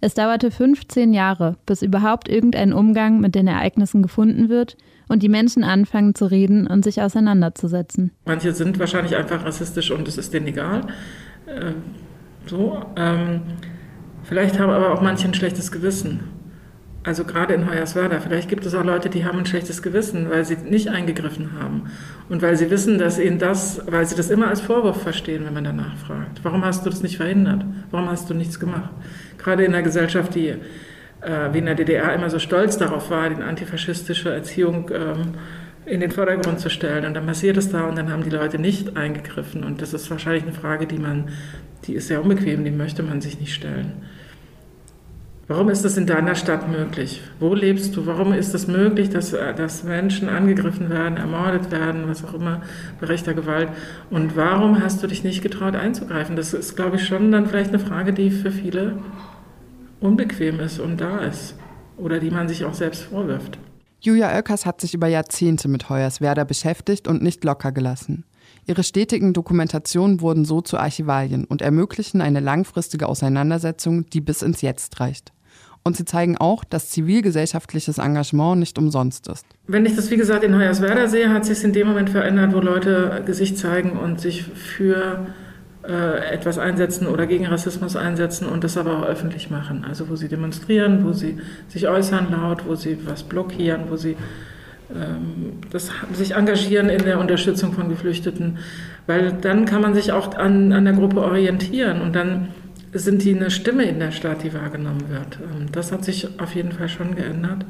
Es 0.00 0.14
dauerte 0.14 0.50
15 0.50 1.12
Jahre, 1.12 1.56
bis 1.66 1.82
überhaupt 1.82 2.28
irgendein 2.28 2.72
Umgang 2.72 3.20
mit 3.20 3.34
den 3.34 3.46
Ereignissen 3.46 4.02
gefunden 4.02 4.48
wird 4.48 4.76
und 5.08 5.22
die 5.22 5.28
Menschen 5.28 5.64
anfangen 5.64 6.14
zu 6.14 6.26
reden 6.26 6.66
und 6.66 6.84
sich 6.84 7.02
auseinanderzusetzen. 7.02 8.12
Manche 8.24 8.52
sind 8.52 8.78
wahrscheinlich 8.78 9.16
einfach 9.16 9.44
rassistisch 9.44 9.90
und 9.90 10.08
es 10.08 10.18
ist 10.18 10.32
denen 10.32 10.46
egal. 10.46 10.86
Äh, 11.46 11.72
so, 12.46 12.82
ähm, 12.96 13.42
vielleicht 14.24 14.58
haben 14.58 14.70
aber 14.70 14.92
auch 14.92 15.02
manche 15.02 15.28
ein 15.28 15.34
schlechtes 15.34 15.70
Gewissen. 15.70 16.20
Also 17.04 17.24
gerade 17.24 17.54
in 17.54 17.68
Hoyerswerda, 17.68 18.20
vielleicht 18.20 18.48
gibt 18.48 18.64
es 18.64 18.76
auch 18.76 18.84
Leute, 18.84 19.10
die 19.10 19.24
haben 19.24 19.40
ein 19.40 19.46
schlechtes 19.46 19.82
Gewissen, 19.82 20.30
weil 20.30 20.44
sie 20.44 20.56
nicht 20.56 20.86
eingegriffen 20.86 21.50
haben 21.60 21.90
und 22.28 22.42
weil 22.42 22.56
sie 22.56 22.70
wissen, 22.70 22.96
dass 22.96 23.18
ihnen 23.18 23.40
das, 23.40 23.82
weil 23.88 24.06
sie 24.06 24.14
das 24.14 24.30
immer 24.30 24.46
als 24.46 24.60
Vorwurf 24.60 25.02
verstehen, 25.02 25.44
wenn 25.44 25.52
man 25.52 25.64
danach 25.64 25.96
fragt. 25.96 26.44
Warum 26.44 26.64
hast 26.64 26.86
du 26.86 26.90
das 26.90 27.02
nicht 27.02 27.16
verhindert? 27.16 27.64
Warum 27.90 28.08
hast 28.08 28.30
du 28.30 28.34
nichts 28.34 28.60
gemacht? 28.60 28.90
Gerade 29.42 29.64
in 29.64 29.74
einer 29.74 29.82
Gesellschaft, 29.82 30.34
die 30.34 30.48
äh, 31.22 31.52
wie 31.52 31.58
in 31.58 31.66
der 31.66 31.74
DDR 31.74 32.14
immer 32.14 32.30
so 32.30 32.38
stolz 32.38 32.78
darauf 32.78 33.10
war, 33.10 33.30
die 33.30 33.42
antifaschistische 33.42 34.32
Erziehung 34.32 34.90
ähm, 34.92 35.34
in 35.86 36.00
den 36.00 36.10
Vordergrund 36.10 36.60
zu 36.60 36.70
stellen. 36.70 37.04
Und 37.04 37.14
dann 37.14 37.26
passiert 37.26 37.56
es 37.56 37.70
da 37.70 37.84
und 37.84 37.96
dann 37.96 38.10
haben 38.10 38.22
die 38.22 38.30
Leute 38.30 38.58
nicht 38.58 38.96
eingegriffen. 38.96 39.64
Und 39.64 39.82
das 39.82 39.94
ist 39.94 40.10
wahrscheinlich 40.10 40.44
eine 40.44 40.52
Frage, 40.52 40.86
die 40.86 40.98
man, 40.98 41.30
die 41.84 41.94
ist 41.94 42.08
sehr 42.08 42.22
unbequem, 42.22 42.64
die 42.64 42.70
möchte 42.70 43.02
man 43.02 43.20
sich 43.20 43.40
nicht 43.40 43.54
stellen. 43.54 43.92
Warum 45.48 45.68
ist 45.68 45.84
das 45.84 45.96
in 45.96 46.06
deiner 46.06 46.36
Stadt 46.36 46.70
möglich? 46.70 47.20
Wo 47.40 47.52
lebst 47.52 47.96
du? 47.96 48.06
Warum 48.06 48.32
ist 48.32 48.46
es 48.46 48.52
das 48.52 48.68
möglich, 48.68 49.10
dass, 49.10 49.32
dass 49.32 49.82
Menschen 49.82 50.28
angegriffen 50.28 50.88
werden, 50.88 51.16
ermordet 51.18 51.70
werden, 51.72 52.04
was 52.06 52.24
auch 52.24 52.32
immer, 52.34 52.62
bei 53.00 53.08
rechter 53.08 53.34
Gewalt? 53.34 53.68
Und 54.08 54.36
warum 54.36 54.82
hast 54.82 55.02
du 55.02 55.08
dich 55.08 55.24
nicht 55.24 55.42
getraut 55.42 55.74
einzugreifen? 55.74 56.36
Das 56.36 56.54
ist, 56.54 56.76
glaube 56.76 56.96
ich, 56.96 57.06
schon 57.06 57.32
dann 57.32 57.46
vielleicht 57.48 57.70
eine 57.70 57.80
Frage, 57.80 58.12
die 58.12 58.30
für 58.30 58.52
viele 58.52 58.94
unbequem 60.02 60.60
ist 60.60 60.78
und 60.78 61.00
da 61.00 61.18
ist. 61.20 61.54
Oder 61.96 62.18
die 62.18 62.30
man 62.30 62.48
sich 62.48 62.64
auch 62.64 62.74
selbst 62.74 63.02
vorwirft. 63.04 63.58
Julia 64.00 64.34
Oelkers 64.34 64.66
hat 64.66 64.80
sich 64.80 64.94
über 64.94 65.06
Jahrzehnte 65.06 65.68
mit 65.68 65.88
Hoyerswerda 65.88 66.42
beschäftigt 66.42 67.06
und 67.06 67.22
nicht 67.22 67.44
locker 67.44 67.70
gelassen. 67.70 68.24
Ihre 68.66 68.82
stetigen 68.82 69.32
Dokumentationen 69.32 70.20
wurden 70.20 70.44
so 70.44 70.60
zu 70.60 70.76
Archivalien 70.76 71.44
und 71.44 71.62
ermöglichen 71.62 72.20
eine 72.20 72.40
langfristige 72.40 73.06
Auseinandersetzung, 73.08 74.06
die 74.10 74.20
bis 74.20 74.42
ins 74.42 74.60
Jetzt 74.60 74.98
reicht. 74.98 75.32
Und 75.84 75.96
sie 75.96 76.04
zeigen 76.04 76.36
auch, 76.36 76.62
dass 76.62 76.90
zivilgesellschaftliches 76.90 77.98
Engagement 77.98 78.60
nicht 78.60 78.78
umsonst 78.78 79.26
ist. 79.28 79.46
Wenn 79.66 79.84
ich 79.84 79.96
das, 79.96 80.10
wie 80.10 80.16
gesagt, 80.16 80.44
in 80.44 80.56
Hoyerswerda 80.56 81.08
sehe, 81.08 81.30
hat 81.30 81.44
sich 81.44 81.62
in 81.64 81.72
dem 81.72 81.88
Moment 81.88 82.10
verändert, 82.10 82.54
wo 82.54 82.58
Leute 82.60 83.22
Gesicht 83.26 83.58
zeigen 83.58 83.92
und 83.92 84.20
sich 84.20 84.44
für 84.44 85.26
etwas 85.84 86.58
einsetzen 86.58 87.06
oder 87.08 87.26
gegen 87.26 87.46
Rassismus 87.46 87.96
einsetzen 87.96 88.48
und 88.48 88.62
das 88.62 88.76
aber 88.76 88.98
auch 88.98 89.04
öffentlich 89.04 89.50
machen. 89.50 89.84
Also 89.88 90.08
wo 90.08 90.16
sie 90.16 90.28
demonstrieren, 90.28 91.04
wo 91.04 91.12
sie 91.12 91.38
sich 91.68 91.88
äußern 91.88 92.28
laut, 92.30 92.66
wo 92.66 92.74
sie 92.76 92.98
was 93.04 93.24
blockieren, 93.24 93.82
wo 93.88 93.96
sie 93.96 94.16
ähm, 94.94 95.54
das, 95.70 95.90
sich 96.12 96.34
engagieren 96.34 96.88
in 96.88 97.04
der 97.04 97.18
Unterstützung 97.18 97.72
von 97.72 97.88
Geflüchteten. 97.88 98.58
Weil 99.06 99.32
dann 99.32 99.64
kann 99.64 99.82
man 99.82 99.94
sich 99.94 100.12
auch 100.12 100.34
an, 100.36 100.72
an 100.72 100.84
der 100.84 100.94
Gruppe 100.94 101.20
orientieren 101.20 102.00
und 102.00 102.14
dann 102.14 102.48
sind 102.92 103.24
die 103.24 103.34
eine 103.34 103.50
Stimme 103.50 103.84
in 103.84 103.98
der 103.98 104.12
Stadt, 104.12 104.44
die 104.44 104.54
wahrgenommen 104.54 105.08
wird. 105.08 105.38
Ähm, 105.40 105.66
das 105.72 105.90
hat 105.90 106.04
sich 106.04 106.28
auf 106.40 106.54
jeden 106.54 106.72
Fall 106.72 106.88
schon 106.88 107.16
geändert 107.16 107.64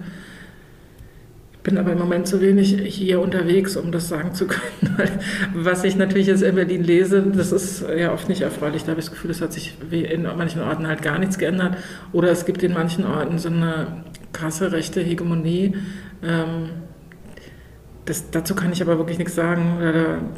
bin 1.63 1.79
aber 1.79 1.93
im 1.93 1.99
Moment 1.99 2.27
zu 2.27 2.41
wenig 2.41 2.75
hier 2.95 3.21
unterwegs, 3.21 3.77
um 3.77 3.93
das 3.93 4.09
sagen 4.09 4.35
zu 4.35 4.47
können. 4.47 4.97
Was 5.55 5.85
ich 5.85 5.97
natürlich 5.97 6.27
jetzt 6.27 6.43
in 6.43 6.55
Berlin 6.55 6.83
lese, 6.83 7.23
das 7.23 7.53
ist 7.53 7.85
ja 7.97 8.13
oft 8.13 8.29
nicht 8.29 8.43
erfreulich. 8.43 8.83
Da 8.83 8.91
habe 8.91 9.01
ich 9.01 9.07
das 9.07 9.15
Gefühl, 9.15 9.31
es 9.31 9.41
hat 9.41 9.53
sich 9.53 9.77
in 9.91 10.23
manchen 10.23 10.61
Orten 10.61 10.87
halt 10.87 11.03
gar 11.03 11.19
nichts 11.19 11.39
geändert. 11.39 11.77
Oder 12.13 12.31
es 12.31 12.45
gibt 12.45 12.63
in 12.63 12.73
manchen 12.73 13.05
Orten 13.05 13.39
so 13.39 13.49
eine 13.49 14.05
krasse 14.33 14.73
rechte 14.73 15.01
Hegemonie. 15.01 15.77
Ähm, 16.23 16.71
das, 18.07 18.31
dazu 18.31 18.57
kann 18.57 18.73
ich 18.73 18.83
aber 18.83 18.99
wirklich 18.99 19.19
nichts 19.19 19.37
sagen. 19.37 20.31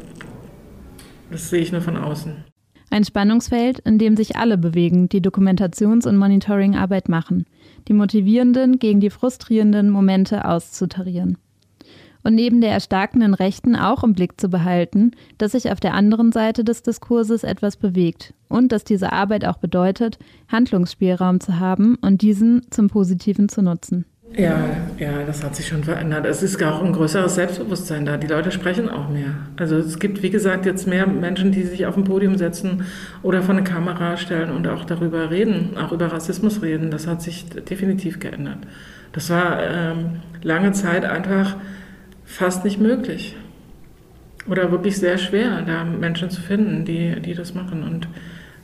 Das 1.30 1.48
sehe 1.48 1.60
ich 1.60 1.72
nur 1.72 1.80
von 1.80 1.96
außen. 1.96 2.53
Ein 2.90 3.04
Spannungsfeld, 3.04 3.80
in 3.80 3.98
dem 3.98 4.16
sich 4.16 4.36
alle 4.36 4.58
bewegen, 4.58 5.08
die 5.08 5.20
Dokumentations- 5.20 6.06
und 6.06 6.16
Monitoringarbeit 6.16 7.08
machen 7.08 7.46
die 7.88 7.92
motivierenden 7.92 8.78
gegen 8.78 9.00
die 9.00 9.10
frustrierenden 9.10 9.90
Momente 9.90 10.44
auszutarieren. 10.44 11.38
Und 12.22 12.34
neben 12.34 12.62
der 12.62 12.70
erstarkenden 12.70 13.34
Rechten 13.34 13.76
auch 13.76 14.02
im 14.02 14.14
Blick 14.14 14.40
zu 14.40 14.48
behalten, 14.48 15.10
dass 15.36 15.52
sich 15.52 15.70
auf 15.70 15.78
der 15.78 15.92
anderen 15.92 16.32
Seite 16.32 16.64
des 16.64 16.82
Diskurses 16.82 17.44
etwas 17.44 17.76
bewegt 17.76 18.32
und 18.48 18.72
dass 18.72 18.82
diese 18.82 19.12
Arbeit 19.12 19.44
auch 19.44 19.58
bedeutet, 19.58 20.18
Handlungsspielraum 20.48 21.40
zu 21.40 21.60
haben 21.60 21.96
und 21.96 22.22
diesen 22.22 22.62
zum 22.70 22.88
Positiven 22.88 23.50
zu 23.50 23.60
nutzen. 23.60 24.06
Ja, 24.32 24.88
ja, 24.98 25.22
das 25.24 25.44
hat 25.44 25.54
sich 25.54 25.68
schon 25.68 25.84
verändert. 25.84 26.26
Es 26.26 26.42
ist 26.42 26.60
auch 26.62 26.82
ein 26.82 26.92
größeres 26.92 27.36
Selbstbewusstsein 27.36 28.04
da. 28.04 28.16
Die 28.16 28.26
Leute 28.26 28.50
sprechen 28.50 28.88
auch 28.88 29.08
mehr. 29.08 29.34
Also 29.56 29.76
es 29.76 29.98
gibt, 30.00 30.22
wie 30.22 30.30
gesagt, 30.30 30.66
jetzt 30.66 30.88
mehr 30.88 31.06
Menschen, 31.06 31.52
die 31.52 31.62
sich 31.62 31.86
auf 31.86 31.96
ein 31.96 32.04
Podium 32.04 32.36
setzen 32.36 32.84
oder 33.22 33.42
vor 33.42 33.54
eine 33.54 33.62
Kamera 33.62 34.16
stellen 34.16 34.50
und 34.50 34.66
auch 34.66 34.84
darüber 34.84 35.30
reden, 35.30 35.76
auch 35.76 35.92
über 35.92 36.06
Rassismus 36.06 36.62
reden. 36.62 36.90
Das 36.90 37.06
hat 37.06 37.22
sich 37.22 37.46
definitiv 37.48 38.18
geändert. 38.18 38.58
Das 39.12 39.30
war 39.30 39.62
ähm, 39.62 40.20
lange 40.42 40.72
Zeit 40.72 41.04
einfach 41.04 41.56
fast 42.24 42.64
nicht 42.64 42.80
möglich. 42.80 43.36
Oder 44.48 44.72
wirklich 44.72 44.98
sehr 44.98 45.18
schwer, 45.18 45.62
da 45.62 45.84
Menschen 45.84 46.30
zu 46.30 46.40
finden, 46.40 46.84
die, 46.84 47.20
die 47.20 47.34
das 47.34 47.54
machen. 47.54 47.84
Und 47.84 48.08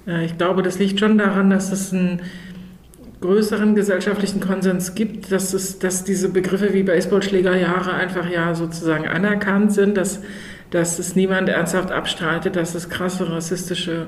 äh, 0.06 0.24
ich 0.24 0.36
glaube, 0.36 0.62
das 0.62 0.78
liegt 0.78 0.98
schon 0.98 1.16
daran, 1.16 1.50
dass 1.50 1.70
es 1.70 1.92
ein 1.92 2.20
größeren 3.20 3.74
gesellschaftlichen 3.74 4.40
Konsens 4.40 4.94
gibt, 4.94 5.30
dass, 5.30 5.52
es, 5.52 5.78
dass 5.78 6.04
diese 6.04 6.30
Begriffe 6.30 6.72
wie 6.72 6.82
Baseballschlägerjahre 6.82 7.92
einfach 7.92 8.28
ja 8.30 8.54
sozusagen 8.54 9.06
anerkannt 9.06 9.72
sind, 9.72 9.96
dass, 9.96 10.22
dass 10.70 10.98
es 10.98 11.16
niemand 11.16 11.48
ernsthaft 11.48 11.90
abstreitet, 11.92 12.56
dass 12.56 12.74
es 12.74 12.88
krasse 12.88 13.30
rassistische 13.30 14.06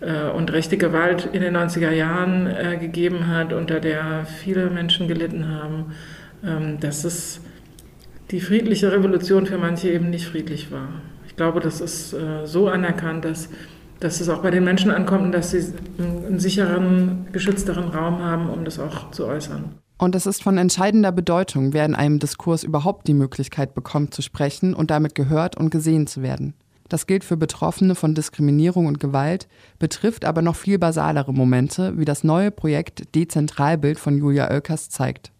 äh, 0.00 0.28
und 0.30 0.52
rechte 0.52 0.76
Gewalt 0.76 1.28
in 1.32 1.40
den 1.40 1.56
90er 1.56 1.90
Jahren 1.90 2.46
äh, 2.46 2.76
gegeben 2.78 3.28
hat, 3.28 3.52
unter 3.52 3.80
der 3.80 4.26
viele 4.26 4.68
Menschen 4.68 5.08
gelitten 5.08 5.48
haben, 5.48 5.94
ähm, 6.44 6.80
dass 6.80 7.04
es 7.04 7.40
die 8.30 8.40
friedliche 8.40 8.92
Revolution 8.92 9.46
für 9.46 9.58
manche 9.58 9.88
eben 9.88 10.10
nicht 10.10 10.26
friedlich 10.26 10.70
war. 10.70 10.88
Ich 11.26 11.34
glaube, 11.34 11.60
das 11.60 11.80
ist 11.80 12.12
äh, 12.12 12.46
so 12.46 12.68
anerkannt, 12.68 13.24
dass 13.24 13.48
dass 14.00 14.20
es 14.20 14.28
auch 14.28 14.42
bei 14.42 14.50
den 14.50 14.64
Menschen 14.64 14.90
ankommt 14.90 15.24
und 15.24 15.32
dass 15.32 15.50
sie 15.50 15.72
einen 15.98 16.40
sicheren, 16.40 17.28
geschützteren 17.32 17.88
Raum 17.88 18.22
haben, 18.22 18.48
um 18.48 18.64
das 18.64 18.78
auch 18.78 19.10
zu 19.10 19.26
äußern. 19.26 19.76
Und 19.98 20.14
es 20.14 20.24
ist 20.24 20.42
von 20.42 20.56
entscheidender 20.56 21.12
Bedeutung, 21.12 21.74
wer 21.74 21.84
in 21.84 21.94
einem 21.94 22.18
Diskurs 22.18 22.64
überhaupt 22.64 23.06
die 23.06 23.14
Möglichkeit 23.14 23.74
bekommt 23.74 24.14
zu 24.14 24.22
sprechen 24.22 24.74
und 24.74 24.90
damit 24.90 25.14
gehört 25.14 25.58
und 25.58 25.70
gesehen 25.70 26.06
zu 26.06 26.22
werden. 26.22 26.54
Das 26.88 27.06
gilt 27.06 27.22
für 27.22 27.36
Betroffene 27.36 27.94
von 27.94 28.14
Diskriminierung 28.14 28.86
und 28.86 28.98
Gewalt, 28.98 29.46
betrifft 29.78 30.24
aber 30.24 30.40
noch 30.42 30.56
viel 30.56 30.78
basalere 30.78 31.32
Momente, 31.32 31.98
wie 31.98 32.06
das 32.06 32.24
neue 32.24 32.50
Projekt 32.50 33.14
Dezentralbild 33.14 33.98
von 33.98 34.16
Julia 34.16 34.50
Oelkers 34.50 34.88
zeigt. 34.88 35.30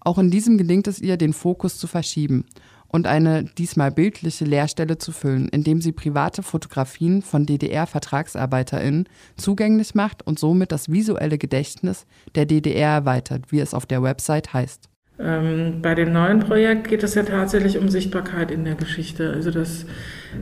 Auch 0.00 0.18
in 0.18 0.32
diesem 0.32 0.58
gelingt 0.58 0.88
es 0.88 0.98
ihr, 0.98 1.16
den 1.16 1.32
Fokus 1.32 1.78
zu 1.78 1.86
verschieben 1.86 2.44
und 2.92 3.06
eine 3.06 3.44
diesmal 3.44 3.90
bildliche 3.90 4.44
Leerstelle 4.44 4.98
zu 4.98 5.10
füllen, 5.10 5.48
indem 5.48 5.80
sie 5.80 5.92
private 5.92 6.42
Fotografien 6.42 7.22
von 7.22 7.46
DDR-VertragsarbeiterInnen 7.46 9.08
zugänglich 9.36 9.94
macht 9.94 10.24
und 10.26 10.38
somit 10.38 10.70
das 10.70 10.92
visuelle 10.92 11.38
Gedächtnis 11.38 12.06
der 12.34 12.46
DDR 12.46 12.90
erweitert, 12.90 13.50
wie 13.50 13.60
es 13.60 13.74
auf 13.74 13.86
der 13.86 14.02
Website 14.02 14.52
heißt. 14.52 14.88
Ähm, 15.18 15.80
bei 15.82 15.94
dem 15.94 16.12
neuen 16.12 16.40
Projekt 16.40 16.88
geht 16.88 17.02
es 17.02 17.14
ja 17.14 17.22
tatsächlich 17.22 17.78
um 17.78 17.88
Sichtbarkeit 17.88 18.50
in 18.50 18.64
der 18.64 18.74
Geschichte. 18.74 19.32
Also 19.32 19.50
dass, 19.50 19.86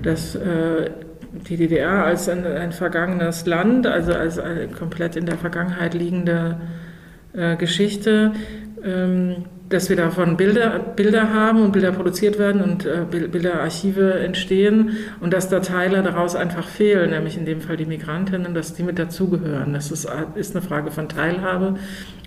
dass 0.03 0.35
äh, 0.35 0.91
die 1.49 1.57
DDR 1.57 2.05
als 2.05 2.29
ein, 2.29 2.45
ein, 2.45 2.73
vergangenes 2.73 3.47
Land, 3.47 3.87
also 3.87 4.13
als 4.13 4.39
eine 4.39 4.69
komplett 4.69 5.17
in 5.17 5.27
der 5.27 5.39
Vergangenheit 5.39 5.95
liegende 5.95 6.61
äh, 7.33 7.57
Geschichte, 7.57 8.33
ähm, 8.83 9.45
dass 9.71 9.89
wir 9.89 9.97
davon 9.97 10.37
Bilder, 10.37 10.81
Bilder 10.81 11.33
haben 11.33 11.63
und 11.63 11.73
Bilder 11.73 11.93
produziert 11.93 12.41
werden 12.41 12.61
und 12.61 12.85
äh, 12.85 13.05
Bilderarchive 13.09 14.15
entstehen 14.15 14.97
und 15.21 15.33
dass 15.33 15.49
da 15.49 15.61
Teile 15.61 16.03
daraus 16.03 16.35
einfach 16.35 16.67
fehlen, 16.67 17.11
nämlich 17.11 17.39
in 17.39 17.47
dem 17.47 17.61
Fall 17.61 17.77
die 17.77 17.87
Migrantinnen, 17.87 18.53
dass 18.53 18.75
die 18.75 18.83
mit 18.83 18.99
dazugehören. 18.99 19.73
Das 19.73 19.93
ist, 19.93 20.09
ist 20.35 20.57
eine 20.57 20.67
Frage 20.67 20.91
von 20.91 21.09
Teilhabe 21.09 21.77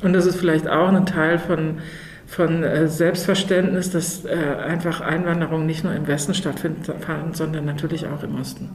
und 0.02 0.14
das 0.14 0.26
ist 0.26 0.38
vielleicht 0.38 0.70
auch 0.70 0.88
ein 0.88 1.06
Teil 1.06 1.38
von, 1.38 1.80
von 2.28 2.64
äh, 2.64 2.88
Selbstverständnis, 2.88 3.90
dass 3.90 4.24
äh, 4.24 4.30
einfach 4.30 5.02
Einwanderung 5.02 5.66
nicht 5.66 5.84
nur 5.84 5.94
im 5.94 6.08
Westen 6.08 6.34
stattfindet, 6.34 6.90
sondern 7.34 7.66
natürlich 7.66 8.08
auch 8.08 8.24
im 8.24 8.40
Osten. 8.40 8.70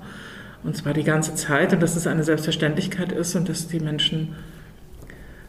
Und 0.62 0.76
zwar 0.76 0.92
die 0.92 1.04
ganze 1.04 1.34
Zeit 1.34 1.72
und 1.72 1.82
dass 1.82 1.96
es 1.96 2.06
eine 2.06 2.22
Selbstverständlichkeit 2.22 3.12
ist 3.12 3.34
und 3.34 3.48
dass 3.48 3.66
die 3.68 3.80
Menschen 3.80 4.34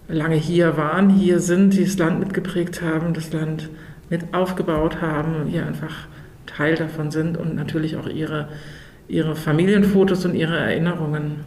lange 0.09 0.35
hier 0.35 0.75
waren, 0.75 1.09
hier 1.09 1.39
sind, 1.39 1.75
die 1.75 1.85
das 1.85 1.97
Land 1.97 2.19
mitgeprägt 2.19 2.81
haben, 2.81 3.13
das 3.13 3.31
Land 3.31 3.69
mit 4.09 4.33
aufgebaut 4.33 5.01
haben, 5.01 5.45
hier 5.47 5.65
einfach 5.65 6.07
Teil 6.45 6.75
davon 6.75 7.11
sind 7.11 7.37
und 7.37 7.55
natürlich 7.55 7.95
auch 7.95 8.07
ihre, 8.07 8.49
ihre 9.07 9.35
Familienfotos 9.35 10.25
und 10.25 10.35
ihre 10.35 10.57
Erinnerungen 10.57 11.45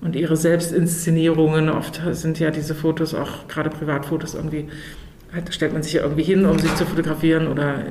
und 0.00 0.14
ihre 0.14 0.36
Selbstinszenierungen. 0.36 1.68
Oft 1.68 2.00
sind 2.12 2.38
ja 2.38 2.50
diese 2.50 2.74
Fotos 2.74 3.14
auch, 3.14 3.48
gerade 3.48 3.70
Privatfotos, 3.70 4.34
irgendwie, 4.34 4.68
halt 5.34 5.52
stellt 5.52 5.72
man 5.72 5.82
sich 5.82 5.94
ja 5.94 6.02
irgendwie 6.02 6.22
hin, 6.22 6.46
um 6.46 6.58
sich 6.58 6.74
zu 6.76 6.86
fotografieren 6.86 7.48
oder 7.48 7.82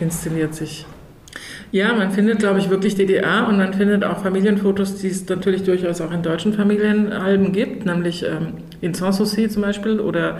inszeniert 0.00 0.54
sich. 0.54 0.86
Ja, 1.70 1.94
man 1.94 2.10
findet, 2.10 2.38
glaube 2.38 2.58
ich, 2.58 2.68
wirklich 2.68 2.94
DDR 2.94 3.46
und 3.48 3.56
man 3.56 3.72
findet 3.72 4.04
auch 4.04 4.18
Familienfotos, 4.18 4.96
die 4.96 5.08
es 5.08 5.26
natürlich 5.28 5.62
durchaus 5.62 6.00
auch 6.00 6.12
in 6.12 6.22
deutschen 6.22 6.52
Familienalben 6.52 7.52
gibt, 7.52 7.86
nämlich 7.86 8.24
ähm, 8.24 8.54
in 8.80 8.94
Sanssouci 8.94 9.48
zum 9.48 9.62
Beispiel 9.62 10.00
oder, 10.00 10.38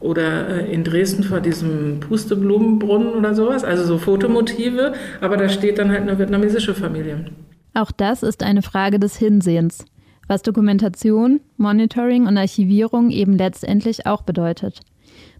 oder 0.00 0.48
äh, 0.48 0.72
in 0.72 0.82
Dresden 0.82 1.22
vor 1.22 1.40
diesem 1.40 2.00
Pusteblumenbrunnen 2.00 3.14
oder 3.14 3.34
sowas, 3.34 3.62
also 3.62 3.84
so 3.84 3.98
Fotomotive, 3.98 4.94
aber 5.20 5.36
da 5.36 5.48
steht 5.48 5.78
dann 5.78 5.90
halt 5.90 6.02
eine 6.02 6.18
vietnamesische 6.18 6.74
Familie. 6.74 7.26
Auch 7.74 7.92
das 7.92 8.22
ist 8.22 8.42
eine 8.42 8.62
Frage 8.62 8.98
des 8.98 9.16
Hinsehens, 9.16 9.84
was 10.26 10.42
Dokumentation, 10.42 11.40
Monitoring 11.56 12.26
und 12.26 12.36
Archivierung 12.36 13.10
eben 13.10 13.36
letztendlich 13.36 14.06
auch 14.06 14.22
bedeutet. 14.22 14.80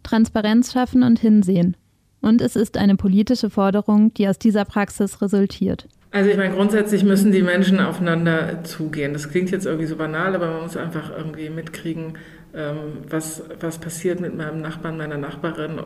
Transparenz 0.05 0.73
schaffen 0.73 1.02
und 1.02 1.19
hinsehen. 1.19 1.76
Und 2.20 2.40
es 2.40 2.56
ist 2.56 2.76
eine 2.76 2.96
politische 2.96 3.50
Forderung, 3.50 4.12
die 4.14 4.28
aus 4.28 4.38
dieser 4.38 4.64
Praxis 4.64 5.20
resultiert. 5.23 5.87
Also 6.11 6.30
ich 6.30 6.37
meine, 6.37 6.54
grundsätzlich 6.54 7.04
müssen 7.04 7.30
die 7.30 7.42
Menschen 7.42 7.78
aufeinander 7.78 8.64
zugehen. 8.64 9.12
Das 9.12 9.28
klingt 9.28 9.50
jetzt 9.50 9.66
irgendwie 9.66 9.87
so 9.87 9.96
banal, 9.96 10.35
aber 10.35 10.50
man 10.50 10.62
muss 10.62 10.76
einfach 10.76 11.11
irgendwie 11.14 11.50
mitkriegen, 11.50 12.14
ähm, 12.54 13.04
was, 13.08 13.42
was 13.61 13.78
passiert 13.78 14.20
mit 14.20 14.35
meinem 14.35 14.62
Nachbarn, 14.62 14.96
meiner 14.96 15.18
Nachbarin 15.18 15.78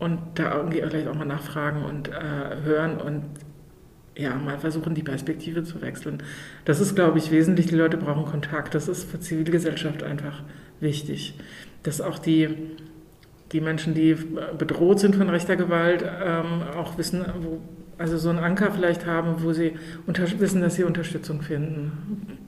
und 0.00 0.18
da 0.34 0.56
irgendwie 0.56 0.80
vielleicht 0.80 1.06
auch 1.06 1.14
mal 1.14 1.24
nachfragen 1.24 1.84
und 1.84 2.08
äh, 2.08 2.62
hören 2.64 2.96
und 3.00 3.24
ja, 4.16 4.34
mal 4.34 4.58
versuchen, 4.58 4.94
die 4.94 5.02
Perspektive 5.02 5.62
zu 5.62 5.80
wechseln. 5.80 6.22
Das 6.64 6.80
ist, 6.80 6.94
glaube 6.94 7.18
ich, 7.18 7.30
wesentlich. 7.30 7.66
Die 7.66 7.76
Leute 7.76 7.96
brauchen 7.96 8.24
Kontakt. 8.24 8.74
Das 8.74 8.88
ist 8.88 9.08
für 9.08 9.20
Zivilgesellschaft 9.20 10.02
einfach 10.02 10.42
wichtig. 10.80 11.34
Dass 11.82 12.00
auch 12.00 12.18
die, 12.18 12.48
die 13.52 13.60
Menschen, 13.60 13.94
die 13.94 14.16
bedroht 14.56 15.00
sind 15.00 15.16
von 15.16 15.28
rechter 15.28 15.56
Gewalt, 15.56 16.02
ähm, 16.02 16.62
auch 16.76 16.98
wissen, 16.98 17.24
wo, 17.40 17.60
also 17.98 18.16
so 18.16 18.30
einen 18.30 18.38
Anker 18.38 18.70
vielleicht 18.70 19.06
haben, 19.06 19.42
wo 19.42 19.52
sie 19.52 19.72
wissen, 20.06 20.60
dass 20.60 20.76
sie 20.76 20.84
Unterstützung 20.84 21.42
finden. 21.42 22.38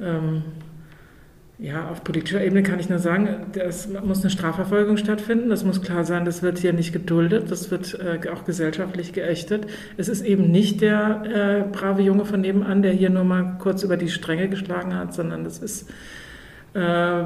Ähm, 0.00 0.42
ja, 1.58 1.88
auf 1.88 2.02
politischer 2.02 2.42
Ebene 2.42 2.64
kann 2.64 2.80
ich 2.80 2.88
nur 2.88 2.98
sagen, 2.98 3.46
es 3.54 3.88
muss 4.04 4.20
eine 4.22 4.30
Strafverfolgung 4.30 4.96
stattfinden. 4.96 5.48
Das 5.48 5.64
muss 5.64 5.80
klar 5.80 6.04
sein, 6.04 6.24
das 6.24 6.42
wird 6.42 6.58
hier 6.58 6.72
nicht 6.72 6.92
geduldet, 6.92 7.52
das 7.52 7.70
wird 7.70 7.98
äh, 8.00 8.28
auch 8.30 8.44
gesellschaftlich 8.44 9.12
geächtet. 9.12 9.66
Es 9.96 10.08
ist 10.08 10.24
eben 10.24 10.50
nicht 10.50 10.80
der 10.80 11.22
äh, 11.24 11.70
brave 11.70 12.02
Junge 12.02 12.24
von 12.24 12.40
nebenan, 12.40 12.82
der 12.82 12.92
hier 12.92 13.10
nur 13.10 13.22
mal 13.22 13.58
kurz 13.60 13.84
über 13.84 13.96
die 13.96 14.08
Stränge 14.08 14.48
geschlagen 14.48 14.96
hat, 14.96 15.14
sondern 15.14 15.44
das 15.44 15.58
ist, 15.58 15.88
äh, 16.74 17.22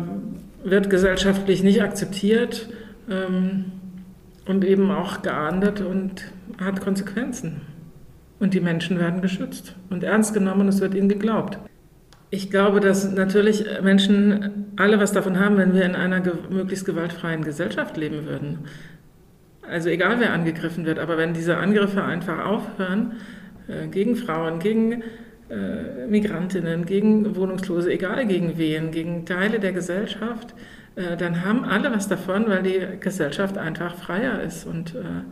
wird 0.64 0.90
gesellschaftlich 0.90 1.62
nicht 1.62 1.82
akzeptiert 1.82 2.68
ähm, 3.08 3.64
und 4.46 4.64
eben 4.64 4.90
auch 4.90 5.22
geahndet 5.22 5.80
und 5.80 6.24
hat 6.58 6.80
Konsequenzen. 6.80 7.62
Und 8.38 8.54
die 8.54 8.60
Menschen 8.60 8.98
werden 8.98 9.22
geschützt 9.22 9.74
und 9.88 10.04
ernst 10.04 10.34
genommen 10.34 10.62
und 10.62 10.68
es 10.68 10.80
wird 10.80 10.94
ihnen 10.94 11.08
geglaubt. 11.08 11.58
Ich 12.30 12.50
glaube, 12.50 12.80
dass 12.80 13.10
natürlich 13.12 13.64
Menschen 13.82 14.66
alle 14.76 14.98
was 15.00 15.12
davon 15.12 15.38
haben, 15.38 15.56
wenn 15.56 15.74
wir 15.74 15.84
in 15.84 15.94
einer 15.94 16.20
ge 16.20 16.34
möglichst 16.50 16.84
gewaltfreien 16.84 17.44
Gesellschaft 17.44 17.96
leben 17.96 18.26
würden. 18.26 18.58
Also 19.68 19.88
egal, 19.88 20.20
wer 20.20 20.32
angegriffen 20.32 20.84
wird, 20.86 20.98
aber 20.98 21.18
wenn 21.18 21.34
diese 21.34 21.56
Angriffe 21.56 22.04
einfach 22.04 22.44
aufhören, 22.44 23.12
äh, 23.68 23.88
gegen 23.88 24.16
Frauen, 24.16 24.58
gegen 24.58 25.02
äh, 25.48 26.06
Migrantinnen, 26.08 26.84
gegen 26.84 27.36
Wohnungslose, 27.36 27.92
egal 27.92 28.26
gegen 28.26 28.58
wen, 28.58 28.90
gegen 28.90 29.24
Teile 29.24 29.58
der 29.60 29.72
Gesellschaft, 29.72 30.54
äh, 30.96 31.16
dann 31.16 31.44
haben 31.44 31.64
alle 31.64 31.92
was 31.92 32.08
davon, 32.08 32.48
weil 32.48 32.62
die 32.62 32.98
Gesellschaft 33.00 33.56
einfach 33.56 33.94
freier 33.94 34.42
ist 34.42 34.66
und 34.66 34.94
äh, 34.94 35.22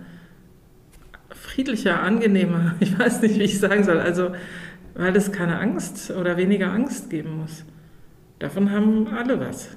friedlicher, 1.30 2.02
angenehmer. 2.02 2.76
Ich 2.80 2.98
weiß 2.98 3.22
nicht, 3.22 3.38
wie 3.38 3.44
ich 3.44 3.58
sagen 3.58 3.82
soll. 3.82 3.98
Also 3.98 4.30
weil 4.94 5.16
es 5.16 5.32
keine 5.32 5.58
Angst 5.58 6.10
oder 6.10 6.36
weniger 6.36 6.72
Angst 6.72 7.10
geben 7.10 7.38
muss. 7.40 7.64
Davon 8.38 8.70
haben 8.70 9.08
alle 9.08 9.40
was. 9.40 9.76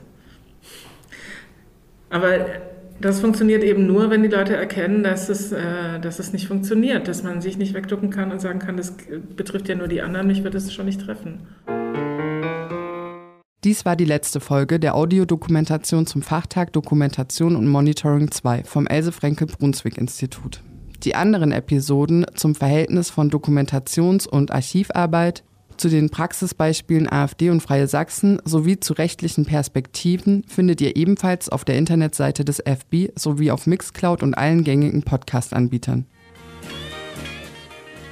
Aber 2.10 2.46
das 3.00 3.20
funktioniert 3.20 3.64
eben 3.64 3.86
nur, 3.86 4.10
wenn 4.10 4.24
die 4.24 4.30
Leute 4.30 4.56
erkennen, 4.56 5.04
dass 5.04 5.30
es, 5.30 5.52
äh, 5.52 6.00
dass 6.02 6.20
es 6.20 6.34
nicht 6.34 6.48
funktioniert, 6.48 7.08
dass 7.08 7.24
man 7.24 7.42
sich 7.42 7.58
nicht 7.58 7.74
wegducken 7.74 8.10
kann 8.10 8.32
und 8.32 8.40
sagen 8.40 8.60
kann, 8.60 8.78
das 8.78 8.96
betrifft 9.36 9.70
ja 9.70 9.76
nur 9.76 9.88
die 9.88 10.02
anderen, 10.02 10.28
mich 10.28 10.44
wird 10.44 10.56
es 10.56 10.74
schon 10.74 10.86
nicht 10.86 11.02
treffen. 11.02 11.42
Dies 13.68 13.84
war 13.84 13.98
die 13.98 14.06
letzte 14.06 14.40
Folge 14.40 14.80
der 14.80 14.96
Audiodokumentation 14.96 16.08
zum 16.08 16.22
Fachtag 16.22 16.72
Dokumentation 16.72 17.58
und 17.58 17.68
Monitoring 17.68 18.32
2 18.32 18.64
vom 18.64 18.88
Else 18.88 19.12
Frenkel 19.12 19.46
Brunswick 19.46 19.98
Institut. 19.98 20.64
Die 21.04 21.16
anderen 21.16 21.52
Episoden 21.52 22.26
zum 22.34 22.56
Verhältnis 22.56 23.10
von 23.10 23.30
Dokumentations- 23.30 24.26
und 24.26 24.52
Archivarbeit, 24.52 25.44
zu 25.76 25.90
den 25.90 26.10
Praxisbeispielen 26.10 27.12
AfD 27.12 27.50
und 27.50 27.60
Freie 27.60 27.90
Sachsen 27.90 28.40
sowie 28.46 28.80
zu 28.80 28.94
rechtlichen 28.94 29.46
Perspektiven 29.46 30.46
findet 30.48 30.80
ihr 30.80 30.96
ebenfalls 30.96 31.50
auf 31.50 31.66
der 31.66 31.78
Internetseite 31.78 32.46
des 32.46 32.62
FB 32.62 33.10
sowie 33.16 33.52
auf 33.52 33.68
Mixcloud 33.68 34.24
und 34.24 34.34
allen 34.36 34.64
gängigen 34.64 35.04
Podcast-Anbietern. 35.04 36.06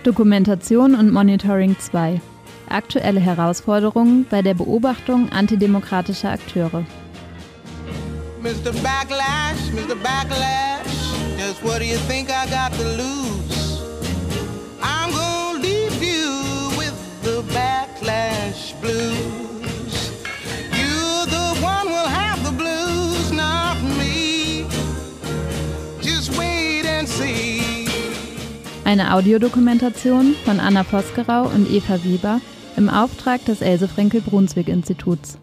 Dokumentation 0.03 0.95
und 0.95 1.13
Monitoring 1.13 1.77
2. 1.79 2.19
Aktuelle 2.69 3.19
Herausforderungen 3.19 4.25
bei 4.29 4.41
der 4.41 4.53
Beobachtung 4.53 5.31
antidemokratischer 5.31 6.31
Akteure. 6.31 6.85
Mr. 8.41 8.71
Backlash, 8.83 9.71
Mr. 9.73 9.95
Backlash. 9.95 10.75
Just 11.37 11.63
what 11.63 11.79
do 11.79 11.85
you 11.85 11.97
think 12.07 12.29
I 12.29 12.45
got 12.49 12.71
to 12.73 12.83
lose? 12.97 13.81
I'm 14.81 15.11
gonna 15.11 15.59
leave 15.59 16.01
you 16.01 16.69
with 16.77 16.93
the 17.23 17.41
backlash 17.53 18.73
blues. 18.81 20.11
You, 20.71 21.25
the 21.25 21.57
one, 21.61 21.87
will 21.87 22.07
have 22.07 22.43
the 22.43 22.51
blues, 22.51 23.31
not 23.31 23.81
me. 23.97 24.65
Just 26.01 26.37
wait 26.37 26.85
and 26.85 27.07
see. 27.07 27.87
Eine 28.85 29.13
Audiodokumentation 29.15 30.35
von 30.45 30.59
Anna 30.59 30.83
Vosgerau 30.83 31.47
und 31.47 31.67
Eva 31.69 32.03
Weber 32.03 32.41
im 32.77 32.89
Auftrag 32.89 33.43
des 33.45 33.61
Else 33.61 33.87
Frenkel 33.87 34.21
Brunswick 34.21 34.67
Instituts. 34.67 35.37